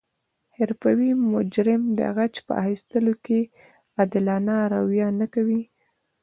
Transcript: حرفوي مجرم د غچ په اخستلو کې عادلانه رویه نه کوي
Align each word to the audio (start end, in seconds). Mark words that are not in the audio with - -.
حرفوي 0.57 1.11
مجرم 1.33 1.81
د 1.97 1.99
غچ 2.15 2.35
په 2.47 2.53
اخستلو 2.63 3.13
کې 3.25 3.39
عادلانه 3.97 4.55
رویه 4.73 5.09
نه 5.19 5.27
کوي 5.33 5.61